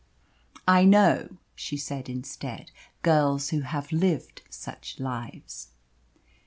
[0.67, 2.71] "I know," she said instead,
[3.03, 5.67] "girls who have lived such lives."